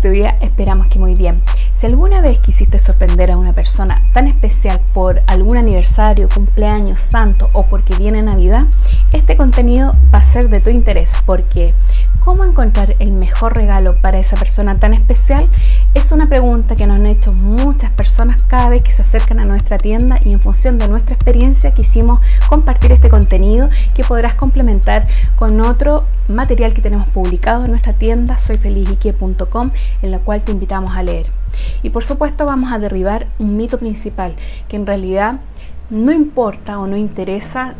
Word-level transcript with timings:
tu? 0.00 0.36
Esperamos 0.40 0.88
que 0.88 0.98
muy 0.98 1.14
bien. 1.14 1.42
Si 1.74 1.86
alguna 1.86 2.20
vez 2.20 2.38
quisiste 2.38 2.78
sorprender 2.78 3.30
a 3.30 3.36
una 3.36 3.52
persona 3.52 4.02
tan 4.12 4.26
especial 4.26 4.80
por 4.92 5.22
algún 5.26 5.56
aniversario, 5.56 6.28
cumpleaños, 6.28 7.00
santo 7.00 7.48
o 7.52 7.64
porque 7.66 7.96
viene 7.96 8.22
Navidad, 8.22 8.66
este 9.12 9.36
contenido 9.36 9.94
va 10.12 10.18
a 10.18 10.22
ser 10.22 10.48
de 10.48 10.60
tu 10.60 10.70
interés 10.70 11.10
porque 11.24 11.74
¿cómo 12.20 12.44
encontrar 12.44 12.96
el 12.98 13.12
mejor 13.12 13.56
regalo 13.56 13.96
para 13.96 14.18
esa 14.18 14.36
persona 14.36 14.78
tan 14.78 14.94
especial? 14.94 15.48
Es 15.94 16.12
una 16.12 16.28
pregunta 16.28 16.76
que 16.76 16.86
nos 16.86 16.96
han 16.96 17.06
hecho 17.06 17.32
muchas 17.32 17.90
personas 17.90 18.44
cada 18.44 18.68
vez 18.68 18.82
que 18.82 18.90
se 18.90 19.02
acercan 19.02 19.40
a 19.40 19.44
nuestra 19.44 19.78
tienda 19.78 20.20
y 20.24 20.32
en 20.32 20.40
función 20.40 20.78
de 20.78 20.88
nuestra 20.88 21.14
experiencia 21.14 21.72
quisimos 21.72 22.20
compartir 22.48 22.92
este 22.92 23.08
contenido 23.08 23.70
que 23.94 24.04
podrás 24.04 24.34
complementar 24.34 25.08
con 25.36 25.60
otro 25.60 26.04
material 26.28 26.74
que 26.74 26.82
tenemos 26.82 27.08
publicado 27.08 27.64
en 27.64 27.70
nuestra 27.72 27.94
tienda 27.94 28.38
soyfelizique.com 28.38 29.68
en 30.02 30.10
la 30.10 30.18
cual 30.18 30.42
te 30.42 30.52
invitamos 30.52 30.96
a 30.96 31.02
leer. 31.02 31.26
Y 31.82 31.90
por 31.90 32.04
supuesto 32.04 32.44
vamos 32.46 32.72
a 32.72 32.78
derribar 32.78 33.26
un 33.38 33.56
mito 33.56 33.78
principal, 33.78 34.36
que 34.68 34.76
en 34.76 34.86
realidad 34.86 35.40
no 35.88 36.12
importa 36.12 36.78
o 36.78 36.86
no 36.86 36.96
interesa 36.96 37.74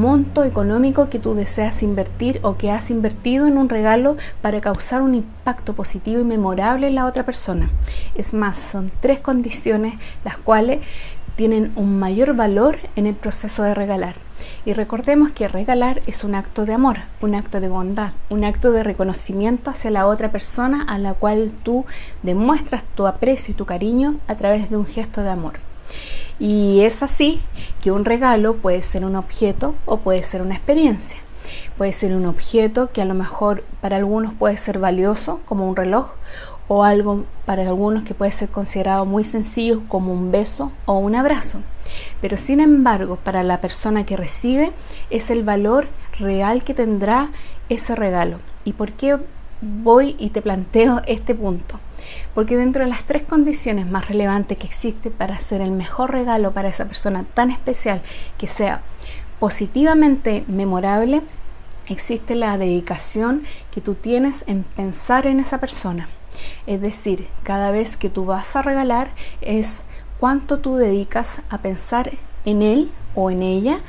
monto 0.00 0.44
económico 0.44 1.10
que 1.10 1.18
tú 1.18 1.34
deseas 1.34 1.82
invertir 1.82 2.40
o 2.42 2.56
que 2.56 2.70
has 2.70 2.90
invertido 2.90 3.46
en 3.46 3.58
un 3.58 3.68
regalo 3.68 4.16
para 4.40 4.60
causar 4.60 5.02
un 5.02 5.14
impacto 5.14 5.74
positivo 5.74 6.20
y 6.20 6.24
memorable 6.24 6.88
en 6.88 6.94
la 6.94 7.04
otra 7.04 7.24
persona. 7.24 7.70
Es 8.14 8.32
más, 8.32 8.56
son 8.56 8.90
tres 9.00 9.20
condiciones 9.20 9.94
las 10.24 10.38
cuales 10.38 10.80
tienen 11.36 11.72
un 11.76 11.98
mayor 11.98 12.34
valor 12.34 12.78
en 12.96 13.06
el 13.06 13.14
proceso 13.14 13.62
de 13.62 13.74
regalar. 13.74 14.14
Y 14.64 14.72
recordemos 14.72 15.32
que 15.32 15.48
regalar 15.48 16.00
es 16.06 16.24
un 16.24 16.34
acto 16.34 16.64
de 16.64 16.72
amor, 16.72 16.98
un 17.20 17.34
acto 17.34 17.60
de 17.60 17.68
bondad, 17.68 18.12
un 18.30 18.44
acto 18.44 18.72
de 18.72 18.82
reconocimiento 18.82 19.70
hacia 19.70 19.90
la 19.90 20.06
otra 20.06 20.32
persona 20.32 20.82
a 20.82 20.98
la 20.98 21.14
cual 21.14 21.52
tú 21.62 21.84
demuestras 22.22 22.84
tu 22.94 23.06
aprecio 23.06 23.52
y 23.52 23.56
tu 23.56 23.66
cariño 23.66 24.16
a 24.28 24.34
través 24.34 24.70
de 24.70 24.76
un 24.76 24.86
gesto 24.86 25.22
de 25.22 25.30
amor. 25.30 25.54
Y 26.40 26.80
es 26.80 27.02
así 27.02 27.42
que 27.82 27.92
un 27.92 28.06
regalo 28.06 28.56
puede 28.56 28.82
ser 28.82 29.04
un 29.04 29.14
objeto 29.14 29.74
o 29.84 29.98
puede 29.98 30.22
ser 30.22 30.40
una 30.40 30.54
experiencia. 30.54 31.18
Puede 31.76 31.92
ser 31.92 32.14
un 32.14 32.24
objeto 32.24 32.90
que 32.92 33.02
a 33.02 33.04
lo 33.04 33.14
mejor 33.14 33.62
para 33.82 33.96
algunos 33.96 34.32
puede 34.34 34.56
ser 34.56 34.78
valioso, 34.78 35.40
como 35.44 35.68
un 35.68 35.76
reloj, 35.76 36.12
o 36.66 36.82
algo 36.82 37.24
para 37.46 37.62
algunos 37.62 38.04
que 38.04 38.14
puede 38.14 38.32
ser 38.32 38.48
considerado 38.48 39.04
muy 39.04 39.24
sencillo 39.24 39.82
como 39.88 40.12
un 40.12 40.30
beso 40.30 40.72
o 40.86 40.94
un 40.94 41.14
abrazo. 41.14 41.60
Pero 42.20 42.36
sin 42.36 42.60
embargo, 42.60 43.16
para 43.16 43.42
la 43.42 43.60
persona 43.60 44.06
que 44.06 44.16
recibe 44.16 44.72
es 45.10 45.30
el 45.30 45.42
valor 45.42 45.88
real 46.18 46.64
que 46.64 46.72
tendrá 46.72 47.30
ese 47.68 47.96
regalo. 47.96 48.38
¿Y 48.64 48.72
por 48.74 48.92
qué 48.92 49.18
voy 49.60 50.16
y 50.18 50.30
te 50.30 50.42
planteo 50.42 51.02
este 51.06 51.34
punto? 51.34 51.78
Porque 52.34 52.56
dentro 52.56 52.84
de 52.84 52.90
las 52.90 53.04
tres 53.04 53.22
condiciones 53.22 53.86
más 53.86 54.08
relevantes 54.08 54.58
que 54.58 54.66
existen 54.66 55.12
para 55.12 55.36
hacer 55.36 55.60
el 55.60 55.72
mejor 55.72 56.12
regalo 56.12 56.52
para 56.52 56.68
esa 56.68 56.86
persona 56.86 57.24
tan 57.34 57.50
especial 57.50 58.02
que 58.38 58.48
sea 58.48 58.82
positivamente 59.38 60.44
memorable, 60.48 61.22
existe 61.88 62.34
la 62.34 62.56
dedicación 62.58 63.42
que 63.72 63.80
tú 63.80 63.94
tienes 63.94 64.44
en 64.46 64.62
pensar 64.62 65.26
en 65.26 65.40
esa 65.40 65.58
persona. 65.58 66.08
Es 66.66 66.80
decir, 66.80 67.28
cada 67.42 67.70
vez 67.70 67.96
que 67.96 68.10
tú 68.10 68.24
vas 68.24 68.54
a 68.56 68.62
regalar 68.62 69.10
es 69.40 69.78
cuánto 70.18 70.58
tú 70.58 70.76
dedicas 70.76 71.42
a 71.48 71.58
pensar 71.58 72.12
en 72.44 72.62
él 72.62 72.90
o 73.14 73.30
en 73.30 73.42
ella 73.42 73.80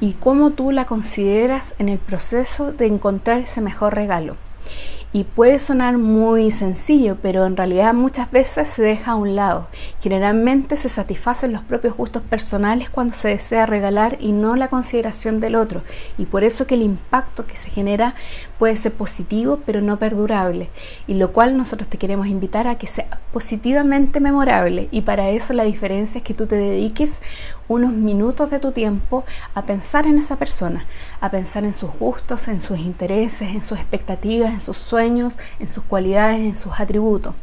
y 0.00 0.14
cómo 0.14 0.50
tú 0.50 0.72
la 0.72 0.86
consideras 0.86 1.74
en 1.78 1.88
el 1.88 1.98
proceso 1.98 2.72
de 2.72 2.86
encontrar 2.86 3.38
ese 3.38 3.60
mejor 3.60 3.94
regalo. 3.94 4.36
Y 5.14 5.24
puede 5.24 5.58
sonar 5.58 5.98
muy 5.98 6.50
sencillo, 6.50 7.18
pero 7.20 7.44
en 7.44 7.54
realidad 7.54 7.92
muchas 7.92 8.30
veces 8.30 8.66
se 8.68 8.82
deja 8.82 9.10
a 9.10 9.14
un 9.16 9.36
lado. 9.36 9.68
Generalmente 10.00 10.76
se 10.76 10.88
satisfacen 10.88 11.52
los 11.52 11.62
propios 11.62 11.94
gustos 11.94 12.22
personales 12.22 12.88
cuando 12.88 13.12
se 13.12 13.28
desea 13.28 13.66
regalar 13.66 14.16
y 14.20 14.32
no 14.32 14.56
la 14.56 14.68
consideración 14.68 15.38
del 15.38 15.54
otro. 15.54 15.82
Y 16.16 16.24
por 16.24 16.44
eso 16.44 16.66
que 16.66 16.76
el 16.76 16.82
impacto 16.82 17.46
que 17.46 17.56
se 17.56 17.68
genera 17.68 18.14
puede 18.62 18.76
ser 18.76 18.92
positivo, 18.92 19.58
pero 19.66 19.80
no 19.80 19.98
perdurable. 19.98 20.70
Y 21.08 21.14
lo 21.14 21.32
cual 21.32 21.56
nosotros 21.56 21.88
te 21.88 21.98
queremos 21.98 22.28
invitar 22.28 22.68
a 22.68 22.78
que 22.78 22.86
sea 22.86 23.18
positivamente 23.32 24.20
memorable. 24.20 24.86
Y 24.92 25.00
para 25.00 25.30
eso 25.30 25.52
la 25.52 25.64
diferencia 25.64 26.18
es 26.18 26.24
que 26.24 26.32
tú 26.32 26.46
te 26.46 26.54
dediques 26.54 27.18
unos 27.66 27.92
minutos 27.92 28.50
de 28.50 28.58
tu 28.58 28.72
tiempo 28.72 29.24
a 29.54 29.62
pensar 29.62 30.06
en 30.06 30.18
esa 30.18 30.36
persona, 30.36 30.84
a 31.20 31.30
pensar 31.30 31.64
en 31.64 31.74
sus 31.74 31.90
gustos, 31.98 32.46
en 32.48 32.60
sus 32.60 32.78
intereses, 32.78 33.48
en 33.48 33.62
sus 33.62 33.78
expectativas, 33.78 34.52
en 34.52 34.60
sus 34.60 34.76
sueños, 34.76 35.38
en 35.58 35.68
sus 35.68 35.82
cualidades, 35.84 36.40
en 36.40 36.54
sus 36.54 36.78
atributos. 36.78 37.34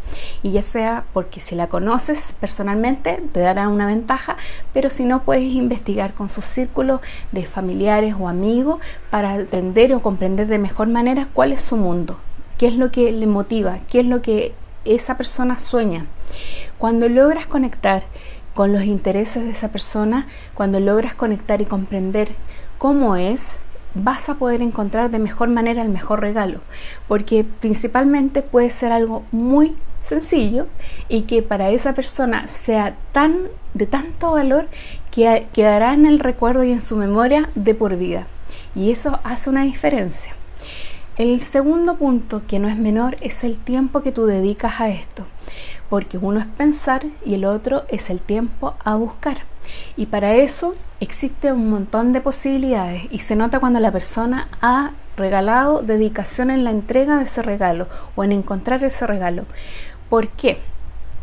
Y 0.44 0.52
ya 0.52 0.64
sea 0.64 1.06
porque 1.14 1.40
si 1.40 1.56
la 1.56 1.68
conoces 1.68 2.36
personalmente 2.40 3.22
te 3.34 3.40
dará 3.40 3.70
una 3.70 3.88
ventaja, 3.88 4.38
pero 4.72 4.90
si 4.90 5.04
no 5.04 5.24
puedes 5.24 5.44
investigar 5.44 6.14
con 6.14 6.30
su 6.30 6.42
círculo 6.42 7.02
de 7.32 7.46
familiares 7.46 8.16
o 8.20 8.30
amigos 8.30 8.80
para 9.10 9.36
entender 9.36 9.94
o 9.96 10.02
comprender 10.02 10.48
de 10.48 10.60
mejor 10.60 10.88
manera 10.88 11.09
cuál 11.34 11.52
es 11.52 11.62
su 11.62 11.78
mundo, 11.78 12.18
qué 12.58 12.68
es 12.68 12.76
lo 12.76 12.92
que 12.92 13.12
le 13.12 13.28
motiva, 13.28 13.80
qué 13.90 14.02
es 14.02 14.06
lo 14.06 14.22
que 14.22 14.54
esa 14.86 15.18
persona 15.18 15.58
sueña. 15.58 16.06
Cuando 16.78 17.10
logras 17.10 17.48
conectar 17.48 18.04
con 18.54 18.74
los 18.74 18.84
intereses 18.84 19.44
de 19.44 19.52
esa 19.52 19.70
persona, 19.70 20.28
cuando 20.54 20.80
logras 20.80 21.14
conectar 21.16 21.62
y 21.62 21.66
comprender 21.66 22.30
cómo 22.78 23.16
es, 23.16 23.48
vas 23.96 24.30
a 24.30 24.36
poder 24.36 24.62
encontrar 24.62 25.10
de 25.10 25.20
mejor 25.20 25.50
manera 25.50 25.82
el 25.82 25.90
mejor 25.90 26.22
regalo, 26.22 26.62
porque 27.08 27.44
principalmente 27.44 28.42
puede 28.42 28.70
ser 28.70 28.92
algo 28.92 29.24
muy 29.32 29.76
sencillo 30.08 30.68
y 31.08 31.22
que 31.22 31.42
para 31.42 31.70
esa 31.70 31.94
persona 31.94 32.48
sea 32.48 32.96
tan 33.12 33.44
de 33.74 33.86
tanto 33.86 34.32
valor 34.32 34.68
que 35.12 35.48
quedará 35.54 35.94
en 35.94 36.06
el 36.06 36.20
recuerdo 36.20 36.64
y 36.64 36.72
en 36.72 36.82
su 36.82 36.98
memoria 36.98 37.50
de 37.56 37.76
por 37.76 37.96
vida. 37.96 38.28
Y 38.76 38.92
eso 38.92 39.20
hace 39.24 39.50
una 39.50 39.64
diferencia. 39.64 40.36
El 41.20 41.42
segundo 41.42 41.98
punto, 41.98 42.42
que 42.48 42.58
no 42.58 42.68
es 42.68 42.78
menor, 42.78 43.18
es 43.22 43.44
el 43.44 43.58
tiempo 43.58 44.02
que 44.02 44.12
tú 44.12 44.26
dedicas 44.26 44.80
a 44.80 44.90
esto 44.90 45.28
porque 45.90 46.18
uno 46.18 46.40
es 46.40 46.46
pensar 46.46 47.06
y 47.26 47.34
el 47.34 47.46
otro 47.46 47.84
es 47.90 48.10
el 48.10 48.22
tiempo 48.22 48.76
a 48.84 48.96
buscar. 48.96 49.38
Y 49.98 50.06
para 50.06 50.36
eso 50.36 50.76
existe 51.00 51.52
un 51.52 51.70
montón 51.70 52.14
de 52.14 52.22
posibilidades 52.22 53.04
y 53.12 53.20
se 53.20 53.36
nota 53.36 53.60
cuando 53.60 53.80
la 53.80 53.92
persona 53.92 54.48
ha 54.62 54.92
regalado 55.18 55.82
dedicación 55.82 56.50
en 56.50 56.64
la 56.64 56.72
entrega 56.72 57.18
de 57.18 57.24
ese 57.24 57.42
regalo 57.42 57.88
o 58.16 58.24
en 58.24 58.32
encontrar 58.32 58.84
ese 58.84 59.06
regalo. 59.06 59.46
¿Por 60.10 60.30
qué? 60.30 60.60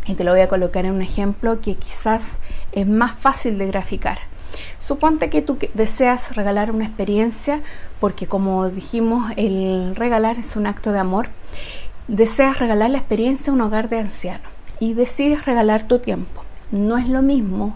Y 0.07 0.15
te 0.15 0.25
lo 0.25 0.33
voy 0.33 0.41
a 0.41 0.49
colocar 0.49 0.85
en 0.85 0.93
un 0.93 1.03
ejemplo 1.03 1.61
que 1.61 1.75
quizás 1.75 2.23
es 2.73 2.87
más 2.87 3.17
fácil 3.17 3.59
de 3.59 3.67
graficar. 3.67 4.19
Suponte 4.79 5.31
que 5.31 5.43
tú 5.43 5.59
deseas 5.75 6.37
regalar 6.37 6.71
una 6.71 6.87
experiencia 6.87 7.63
porque 8.01 8.27
como 8.27 8.69
dijimos, 8.71 9.33
el 9.37 9.97
regalar 9.97 10.39
es 10.39 10.57
un 10.57 10.67
acto 10.67 10.93
de 10.93 10.99
amor. 10.99 11.29
Deseas 12.09 12.59
regalar 12.59 12.91
la 12.91 12.99
experiencia 12.99 13.51
a 13.51 13.55
un 13.55 13.61
hogar 13.63 13.89
de 13.89 13.99
ancianos 13.99 14.47
y 14.79 14.95
decides 14.95 15.45
regalar 15.45 15.89
tu 15.89 15.99
tiempo. 15.99 16.43
No 16.71 16.99
es 16.99 17.09
lo 17.09 17.23
mismo 17.23 17.75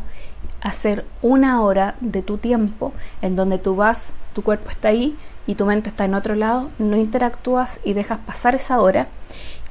hacer 0.61 1.05
una 1.23 1.63
hora 1.63 1.97
de 2.01 2.23
tu 2.23 2.39
tiempo 2.39 2.93
en 3.23 3.37
donde 3.37 3.59
tú 3.59 3.77
vas, 3.77 4.13
tu 4.35 4.43
cuerpo 4.43 4.71
está 4.71 4.89
ahí 4.89 5.17
y 5.47 5.55
tu 5.55 5.67
mente 5.67 5.89
está 5.89 6.05
en 6.05 6.15
otro 6.15 6.35
lado, 6.35 6.71
no 6.79 6.97
interactúas 6.97 7.81
y 7.85 7.95
dejas 7.95 8.19
pasar 8.19 8.55
esa 8.55 8.81
hora, 8.81 9.09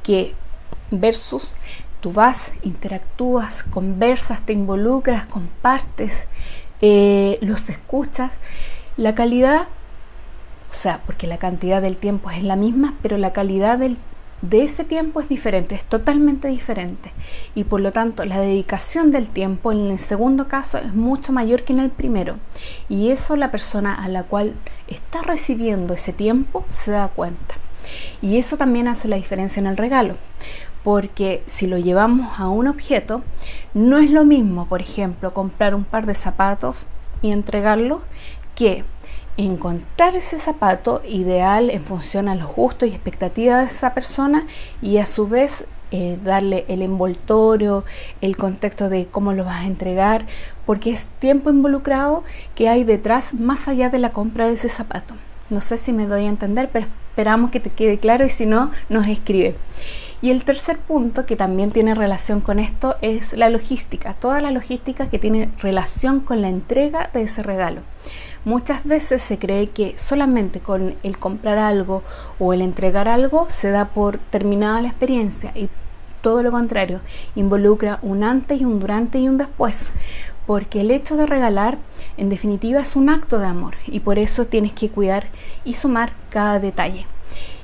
que 0.04 0.34
versus 0.92 1.56
tú 2.02 2.12
vas, 2.12 2.52
interactúas, 2.64 3.64
conversas, 3.64 4.46
te 4.46 4.54
involucras, 4.54 5.28
compartes, 5.28 6.28
eh, 6.82 7.38
los 7.42 7.70
escuchas. 7.70 8.32
La 8.98 9.16
calidad, 9.16 9.68
o 10.72 10.74
sea, 10.74 11.02
porque 11.06 11.28
la 11.28 11.38
cantidad 11.38 11.82
del 11.82 11.98
tiempo 11.98 12.32
es 12.32 12.44
la 12.44 12.56
misma, 12.56 12.96
pero 13.02 13.18
la 13.18 13.34
calidad 13.34 13.78
del 13.78 13.98
de 14.42 14.64
ese 14.64 14.84
tiempo 14.84 15.20
es 15.20 15.28
diferente, 15.28 15.76
es 15.76 15.84
totalmente 15.84 16.48
diferente. 16.48 17.12
Y 17.56 17.66
por 17.66 17.82
lo 17.82 17.92
tanto, 17.92 18.26
la 18.26 18.40
dedicación 18.40 19.12
del 19.12 19.30
tiempo 19.30 19.72
en 19.72 19.92
el 19.92 20.00
segundo 20.00 20.48
caso 20.48 20.78
es 20.78 20.94
mucho 20.94 21.34
mayor 21.34 21.64
que 21.64 21.74
en 21.74 21.80
el 21.80 21.90
primero. 21.90 22.38
Y 22.88 23.10
eso 23.10 23.36
la 23.36 23.52
persona 23.52 23.94
a 23.94 24.08
la 24.08 24.24
cual 24.24 24.54
está 24.88 25.22
recibiendo 25.22 25.94
ese 25.94 26.14
tiempo 26.14 26.66
se 26.70 26.92
da 26.92 27.10
cuenta. 27.10 27.56
Y 28.22 28.38
eso 28.38 28.58
también 28.58 28.88
hace 28.88 29.08
la 29.08 29.16
diferencia 29.16 29.60
en 29.60 29.68
el 29.68 29.78
regalo. 29.78 30.16
Porque 30.84 31.44
si 31.46 31.68
lo 31.68 31.78
llevamos 31.78 32.40
a 32.40 32.48
un 32.48 32.68
objeto, 32.68 33.22
no 33.74 33.98
es 33.98 34.12
lo 34.12 34.26
mismo, 34.26 34.66
por 34.68 34.82
ejemplo, 34.82 35.34
comprar 35.34 35.76
un 35.76 35.84
par 35.84 36.06
de 36.06 36.16
zapatos 36.16 36.86
y 37.22 37.32
entregarlo 37.32 38.02
que 38.56 38.84
encontrar 39.38 40.16
ese 40.16 40.38
zapato 40.38 41.02
ideal 41.08 41.70
en 41.70 41.84
función 41.84 42.28
a 42.28 42.36
los 42.36 42.54
gustos 42.54 42.90
y 42.90 42.92
expectativas 42.92 43.62
de 43.62 43.74
esa 43.74 43.94
persona 43.94 44.48
y 44.82 44.98
a 44.98 45.06
su 45.06 45.28
vez 45.28 45.66
eh, 45.92 46.20
darle 46.24 46.66
el 46.68 46.82
envoltorio, 46.82 47.84
el 48.22 48.36
contexto 48.36 48.90
de 48.90 49.08
cómo 49.08 49.34
lo 49.34 49.46
vas 49.46 49.64
a 49.64 49.68
entregar, 49.68 50.26
porque 50.66 50.92
es 50.92 51.06
tiempo 51.20 51.50
involucrado 51.50 52.24
que 52.54 52.70
hay 52.70 52.84
detrás 52.84 53.34
más 53.34 53.68
allá 53.68 53.90
de 53.90 53.98
la 53.98 54.12
compra 54.12 54.48
de 54.48 54.54
ese 54.54 54.70
zapato. 54.70 55.16
No 55.50 55.62
sé 55.62 55.78
si 55.80 55.92
me 55.92 56.06
doy 56.06 56.26
a 56.26 56.30
entender, 56.30 56.70
pero 56.72 56.86
esperamos 57.10 57.50
que 57.50 57.60
te 57.60 57.72
quede 57.72 57.98
claro 57.98 58.24
y 58.24 58.30
si 58.30 58.46
no, 58.46 58.72
nos 58.88 59.08
escribe. 59.08 59.56
Y 60.22 60.32
el 60.32 60.44
tercer 60.44 60.78
punto 60.78 61.26
que 61.26 61.38
también 61.38 61.72
tiene 61.72 61.96
relación 61.96 62.42
con 62.42 62.60
esto 62.60 62.98
es 63.02 63.32
la 63.34 63.50
logística, 63.50 64.14
toda 64.14 64.42
la 64.42 64.52
logística 64.52 65.10
que 65.10 65.18
tiene 65.18 65.50
relación 65.60 66.20
con 66.20 66.42
la 66.42 66.50
entrega 66.50 67.10
de 67.14 67.22
ese 67.22 67.42
regalo. 67.42 67.82
Muchas 68.44 68.84
veces 68.84 69.22
se 69.22 69.38
cree 69.38 69.68
que 69.68 69.98
solamente 69.98 70.60
con 70.60 70.96
el 71.04 71.18
comprar 71.18 71.58
algo 71.58 72.04
o 72.38 72.52
el 72.54 72.62
entregar 72.62 73.08
algo 73.08 73.48
se 73.50 73.70
da 73.70 73.86
por 73.86 74.18
terminada 74.18 74.82
la 74.82 74.90
experiencia 74.90 75.54
y 75.56 75.70
todo 76.22 76.44
lo 76.44 76.52
contrario, 76.52 77.00
involucra 77.36 78.00
un 78.02 78.24
antes 78.26 78.60
y 78.60 78.66
un 78.66 78.82
durante 78.82 79.20
y 79.20 79.30
un 79.30 79.38
después, 79.38 79.90
porque 80.46 80.82
el 80.82 80.92
hecho 80.92 81.16
de 81.16 81.26
regalar 81.26 81.78
en 82.18 82.30
definitiva 82.30 82.82
es 82.82 82.98
un 82.98 83.10
acto 83.10 83.40
de 83.40 83.46
amor 83.46 83.76
y 83.88 84.02
por 84.02 84.20
eso 84.20 84.46
tienes 84.46 84.74
que 84.74 84.90
cuidar 84.90 85.28
y 85.64 85.76
sumar 85.76 86.12
cada 86.30 86.60
detalle 86.60 87.08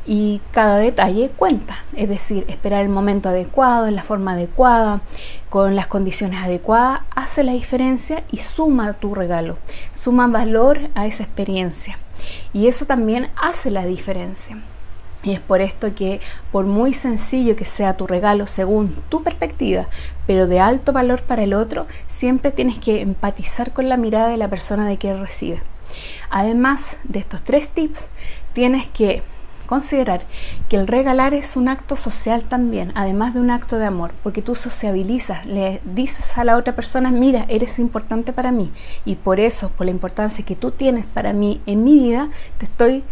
y 0.06 0.42
cada 0.52 0.78
detalle 0.78 1.30
cuenta, 1.30 1.84
es 1.96 2.07
decir, 2.07 2.46
esperar 2.48 2.81
el 2.84 2.90
momento 2.90 3.30
adecuado, 3.30 3.88
en 3.88 3.96
la 3.96 4.04
forma 4.04 4.34
adecuada, 4.34 5.02
con 5.50 5.75
las 5.75 5.88
condiciones 5.88 6.44
adecuadas, 6.44 7.02
hace 7.16 7.44
la 7.44 7.54
diferencia 7.54 8.24
y 8.31 8.38
suma 8.38 8.94
tu 8.94 9.16
regalo, 9.16 9.57
suma 9.94 10.28
valor 10.28 10.90
a 10.94 11.07
esa 11.07 11.24
experiencia. 11.24 11.98
Y 12.54 12.68
eso 12.68 12.86
también 12.86 13.30
hace 13.36 13.72
la 13.72 13.86
diferencia. 13.86 14.57
Y 15.24 15.31
es 15.31 15.40
por 15.40 15.62
esto 15.62 15.96
que, 15.96 16.22
por 16.52 16.66
muy 16.66 16.94
sencillo 16.94 17.56
que 17.56 17.66
sea 17.66 17.98
tu 17.98 18.06
regalo 18.06 18.46
según 18.46 18.96
tu 19.10 19.24
perspectiva, 19.24 19.88
pero 20.28 20.46
de 20.46 20.60
alto 20.60 20.94
valor 20.94 21.24
para 21.24 21.44
el 21.44 21.56
otro, 21.56 21.88
siempre 22.07 22.52
tienes 22.52 22.78
que 22.78 23.02
empatizar 23.02 23.74
con 23.74 23.90
la 23.90 23.98
mirada 23.98 24.30
de 24.30 24.38
la 24.38 24.50
persona 24.50 24.88
de 24.88 24.98
que 24.98 25.16
recibe. 25.16 25.63
Además 26.30 26.98
de 27.06 27.19
estos 27.19 27.44
tres 27.44 27.69
tips, 27.69 28.06
tienes 28.54 28.88
que 28.88 29.24
considerar 29.66 30.22
que 30.70 30.78
el 30.78 30.88
regalar 30.88 31.34
es 31.34 31.56
un 31.56 31.68
acto 31.68 31.96
social 31.96 32.44
también, 32.44 32.92
además 32.96 33.34
de 33.34 33.40
un 33.40 33.50
acto 33.50 33.78
de 33.78 33.86
amor, 33.86 34.14
porque 34.24 34.42
tú 34.42 34.56
sociabilizas, 34.56 35.46
le 35.46 35.82
dices 35.84 36.38
a 36.38 36.44
la 36.44 36.58
otra 36.58 36.76
persona, 36.76 37.12
mira, 37.12 37.46
eres 37.50 37.80
importante 37.80 38.34
para 38.34 38.52
mí, 38.52 38.72
y 39.06 39.16
por 39.16 39.40
eso, 39.40 39.70
por 39.70 39.86
la 39.86 39.92
importancia 39.92 40.46
que 40.46 40.56
tú 40.56 40.72
tienes 40.72 41.06
para 41.06 41.34
mí 41.34 41.62
en 41.66 41.84
mi 41.84 41.96
vida, 41.96 42.30
te 42.58 42.66
estoy 42.66 43.04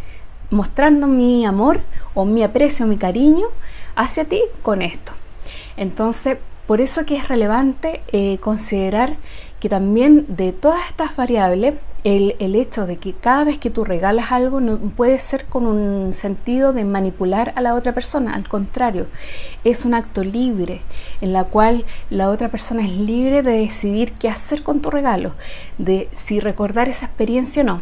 mostrando 0.50 1.08
mi 1.08 1.46
amor 1.46 1.82
o 2.14 2.26
mi 2.26 2.44
aprecio, 2.44 2.86
mi 2.86 2.98
cariño 2.98 3.48
hacia 3.96 4.26
ti 4.26 4.42
con 4.62 4.82
esto. 4.82 5.14
Entonces, 5.78 6.38
por 6.68 6.80
eso 6.80 7.06
que 7.06 7.18
es 7.18 7.28
relevante 7.28 8.02
eh, 8.12 8.38
considerar 8.38 9.18
que 9.64 9.70
también 9.70 10.26
de 10.28 10.52
todas 10.52 10.90
estas 10.90 11.16
variables, 11.16 11.76
el, 12.04 12.36
el, 12.40 12.54
hecho 12.54 12.86
de 12.86 12.98
que 12.98 13.14
cada 13.14 13.46
vez 13.46 13.60
que 13.60 13.70
tú 13.70 13.86
regalas 13.86 14.34
algo 14.34 14.60
no 14.60 14.78
puede 14.78 15.18
ser 15.20 15.46
con 15.46 15.68
un 15.68 16.14
sentido 16.14 16.74
de 16.74 16.84
manipular 16.84 17.54
a 17.56 17.62
la 17.62 17.74
otra 17.74 17.94
persona, 17.94 18.34
al 18.34 18.50
contrario, 18.50 19.08
es 19.64 19.86
un 19.86 19.94
acto 19.94 20.22
libre 20.22 20.82
en 21.22 21.32
la 21.32 21.46
cual 21.46 21.86
la 22.10 22.30
otra 22.30 22.50
persona 22.50 22.84
es 22.84 22.90
libre 22.90 23.42
de 23.42 23.54
decidir 23.54 24.12
qué 24.12 24.28
hacer 24.28 24.64
con 24.64 24.82
tu 24.82 24.92
regalo, 24.92 25.34
de 25.78 26.10
si 26.26 26.42
recordar 26.42 26.90
esa 26.90 27.06
experiencia 27.06 27.64
o 27.64 27.66
no. 27.66 27.82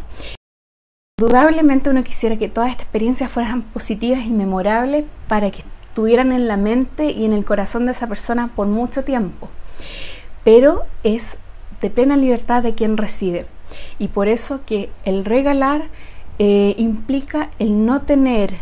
Indudablemente 1.19 1.89
uno 1.89 2.03
quisiera 2.03 2.37
que 2.37 2.47
todas 2.47 2.69
estas 2.69 2.83
experiencias 2.83 3.31
fueran 3.31 3.63
positivas 3.63 4.23
y 4.23 4.29
memorables 4.29 5.05
para 5.27 5.49
que 5.49 5.63
estuvieran 5.87 6.31
en 6.31 6.47
la 6.47 6.57
mente 6.57 7.09
y 7.09 7.25
en 7.25 7.33
el 7.33 7.43
corazón 7.43 7.87
de 7.87 7.93
esa 7.93 8.05
persona 8.05 8.51
por 8.55 8.67
mucho 8.67 9.03
tiempo, 9.03 9.49
pero 10.43 10.83
es 11.03 11.39
de 11.81 11.89
plena 11.89 12.17
libertad 12.17 12.63
de 12.63 12.75
quien 12.75 12.97
recibe. 12.97 13.45
Y 13.99 14.09
por 14.09 14.27
eso 14.27 14.61
que 14.65 14.89
el 15.05 15.25
regalar 15.25 15.89
eh, 16.39 16.75
implica 16.77 17.49
el 17.59 17.85
no 17.85 18.01
tener 18.01 18.55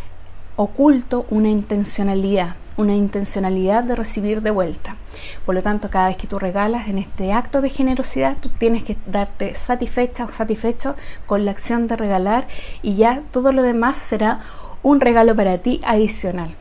oculto 0.56 1.26
una 1.30 1.50
intencionalidad, 1.50 2.56
una 2.76 2.96
intencionalidad 2.96 3.84
de 3.84 3.96
recibir 3.96 4.42
de 4.42 4.52
vuelta. 4.52 4.98
Por 5.46 5.56
lo 5.56 5.64
tanto, 5.64 5.90
cada 5.90 6.10
vez 6.10 6.18
que 6.18 6.28
tú 6.28 6.40
regalas 6.40 6.88
en 6.88 6.98
este 6.98 7.32
acto 7.32 7.62
de 7.62 7.70
generosidad, 7.70 8.38
tú 8.42 8.50
tienes 8.50 8.84
que 8.84 8.98
darte 9.06 9.56
satisfecha 9.56 10.26
o 10.26 10.32
satisfecho 10.32 10.96
con 11.26 11.46
la 11.46 11.52
acción 11.52 11.88
de 11.88 11.96
regalar 11.96 12.48
y 12.82 12.96
ya 12.96 13.22
todo 13.32 13.52
lo 13.52 13.64
demás 13.64 13.96
será 13.96 14.40
un 14.84 15.00
regalo 15.00 15.36
para 15.36 15.58
ti 15.60 15.82
adicional. 15.86 16.56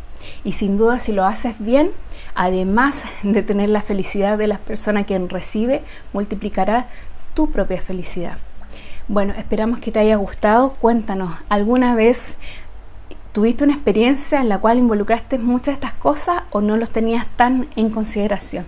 Y 0.44 0.52
sin 0.52 0.76
duda 0.76 0.98
si 0.98 1.12
lo 1.12 1.24
haces 1.24 1.54
bien, 1.58 1.90
además 2.34 3.02
de 3.22 3.42
tener 3.42 3.68
la 3.68 3.82
felicidad 3.82 4.38
de 4.38 4.46
las 4.46 4.58
personas 4.58 5.06
que 5.06 5.18
recibe, 5.18 5.82
multiplicará 6.12 6.88
tu 7.34 7.50
propia 7.50 7.80
felicidad. 7.80 8.38
Bueno, 9.08 9.32
esperamos 9.38 9.78
que 9.80 9.90
te 9.90 10.00
haya 10.00 10.16
gustado. 10.16 10.70
Cuéntanos, 10.70 11.34
¿alguna 11.48 11.94
vez 11.94 12.36
tuviste 13.32 13.64
una 13.64 13.74
experiencia 13.74 14.40
en 14.40 14.48
la 14.48 14.58
cual 14.58 14.78
involucraste 14.78 15.38
muchas 15.38 15.66
de 15.66 15.72
estas 15.72 15.92
cosas 15.94 16.42
o 16.50 16.60
no 16.60 16.76
los 16.76 16.90
tenías 16.90 17.26
tan 17.36 17.68
en 17.76 17.90
consideración? 17.90 18.66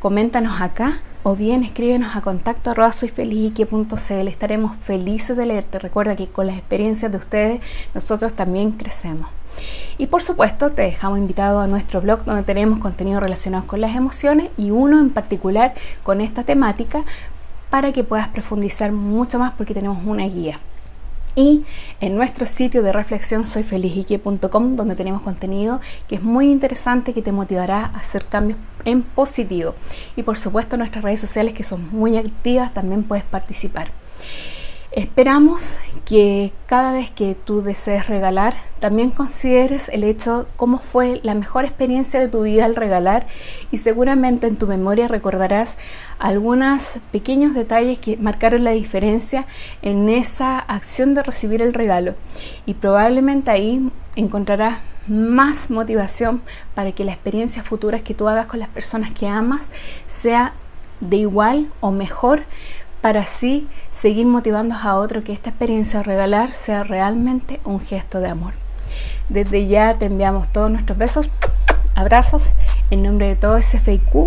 Coméntanos 0.00 0.60
acá 0.60 1.00
o 1.22 1.34
bien 1.34 1.64
escríbenos 1.64 2.14
a 2.14 2.20
contacto 2.20 2.70
arroba 2.70 2.90
Estaremos 2.90 4.76
felices 4.76 5.36
de 5.36 5.46
leerte. 5.46 5.78
Recuerda 5.78 6.14
que 6.14 6.28
con 6.28 6.46
las 6.46 6.58
experiencias 6.58 7.10
de 7.10 7.18
ustedes 7.18 7.60
nosotros 7.94 8.34
también 8.34 8.72
crecemos. 8.72 9.28
Y 9.98 10.06
por 10.06 10.22
supuesto 10.22 10.70
te 10.70 10.82
dejamos 10.82 11.18
invitado 11.18 11.60
a 11.60 11.66
nuestro 11.66 12.00
blog 12.00 12.24
donde 12.24 12.42
tenemos 12.42 12.78
contenido 12.78 13.20
relacionado 13.20 13.66
con 13.66 13.80
las 13.80 13.96
emociones 13.96 14.50
y 14.56 14.70
uno 14.70 15.00
en 15.00 15.10
particular 15.10 15.74
con 16.02 16.20
esta 16.20 16.44
temática 16.44 17.04
para 17.70 17.92
que 17.92 18.04
puedas 18.04 18.28
profundizar 18.28 18.92
mucho 18.92 19.38
más 19.38 19.54
porque 19.54 19.74
tenemos 19.74 19.98
una 20.04 20.24
guía. 20.24 20.60
Y 21.34 21.64
en 22.00 22.16
nuestro 22.16 22.46
sitio 22.46 22.82
de 22.82 22.92
reflexión 22.92 23.46
soyfelizique.com 23.46 24.76
donde 24.76 24.96
tenemos 24.96 25.20
contenido 25.20 25.80
que 26.08 26.14
es 26.14 26.22
muy 26.22 26.50
interesante 26.50 27.12
que 27.12 27.20
te 27.20 27.30
motivará 27.30 27.80
a 27.80 27.98
hacer 27.98 28.24
cambios 28.24 28.58
en 28.86 29.02
positivo. 29.02 29.74
Y 30.16 30.22
por 30.22 30.38
supuesto 30.38 30.78
nuestras 30.78 31.04
redes 31.04 31.20
sociales 31.20 31.52
que 31.52 31.62
son 31.62 31.90
muy 31.90 32.16
activas 32.16 32.72
también 32.72 33.02
puedes 33.02 33.24
participar. 33.24 33.88
Esperamos 34.96 35.62
que 36.06 36.54
cada 36.64 36.90
vez 36.90 37.10
que 37.10 37.34
tú 37.34 37.60
desees 37.60 38.08
regalar, 38.08 38.54
también 38.80 39.10
consideres 39.10 39.90
el 39.90 40.04
hecho 40.04 40.48
cómo 40.56 40.78
fue 40.78 41.20
la 41.22 41.34
mejor 41.34 41.66
experiencia 41.66 42.18
de 42.18 42.28
tu 42.28 42.44
vida 42.44 42.64
al 42.64 42.74
regalar 42.74 43.26
y 43.70 43.76
seguramente 43.76 44.46
en 44.46 44.56
tu 44.56 44.66
memoria 44.66 45.06
recordarás 45.06 45.76
algunos 46.18 46.94
pequeños 47.12 47.52
detalles 47.52 47.98
que 47.98 48.16
marcaron 48.16 48.64
la 48.64 48.70
diferencia 48.70 49.44
en 49.82 50.08
esa 50.08 50.58
acción 50.58 51.12
de 51.12 51.22
recibir 51.22 51.60
el 51.60 51.74
regalo. 51.74 52.14
Y 52.64 52.72
probablemente 52.72 53.50
ahí 53.50 53.90
encontrarás 54.14 54.78
más 55.08 55.68
motivación 55.68 56.40
para 56.74 56.92
que 56.92 57.04
las 57.04 57.16
experiencias 57.16 57.66
futuras 57.66 58.00
que 58.00 58.14
tú 58.14 58.28
hagas 58.28 58.46
con 58.46 58.60
las 58.60 58.70
personas 58.70 59.10
que 59.10 59.28
amas 59.28 59.66
sea 60.08 60.54
de 61.00 61.18
igual 61.18 61.70
o 61.80 61.90
mejor 61.90 62.44
para 63.06 63.20
así 63.20 63.68
seguir 63.92 64.26
motivando 64.26 64.74
a 64.74 64.96
otro 64.96 65.22
que 65.22 65.32
esta 65.32 65.50
experiencia 65.50 66.02
regalar 66.02 66.52
sea 66.54 66.82
realmente 66.82 67.60
un 67.64 67.78
gesto 67.78 68.18
de 68.18 68.26
amor. 68.26 68.54
Desde 69.28 69.68
ya 69.68 69.94
te 69.94 70.06
enviamos 70.06 70.48
todos 70.48 70.72
nuestros 70.72 70.98
besos, 70.98 71.30
abrazos 71.94 72.42
en 72.90 73.04
nombre 73.04 73.28
de 73.28 73.36
todo 73.36 73.58
ese 73.58 73.78
FIQ. 73.78 74.26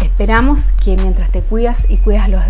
Esperamos 0.00 0.60
que 0.84 0.94
mientras 0.94 1.28
te 1.30 1.40
cuidas 1.40 1.86
y 1.90 1.96
cuidas 1.96 2.28
los 2.28 2.44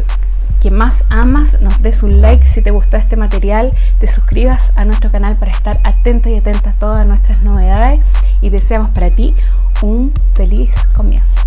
que 0.60 0.70
más 0.70 1.02
amas, 1.08 1.58
nos 1.62 1.80
des 1.80 2.02
un 2.02 2.20
like 2.20 2.44
si 2.44 2.60
te 2.60 2.70
gustó 2.70 2.98
este 2.98 3.16
material, 3.16 3.72
te 4.00 4.06
suscribas 4.06 4.70
a 4.76 4.84
nuestro 4.84 5.10
canal 5.10 5.38
para 5.38 5.52
estar 5.52 5.78
atento 5.82 6.28
y 6.28 6.36
atenta 6.36 6.72
a 6.72 6.74
todas 6.74 7.06
nuestras 7.06 7.40
novedades 7.40 8.00
y 8.42 8.50
deseamos 8.50 8.90
para 8.90 9.08
ti 9.08 9.34
un 9.80 10.12
feliz 10.34 10.74
comienzo. 10.94 11.43